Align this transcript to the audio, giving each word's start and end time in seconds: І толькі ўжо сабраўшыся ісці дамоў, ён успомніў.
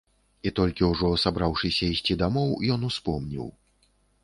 І 0.49 0.53
толькі 0.59 0.87
ўжо 0.91 1.09
сабраўшыся 1.25 1.91
ісці 1.97 2.19
дамоў, 2.23 2.51
ён 2.79 2.91
успомніў. 2.91 3.47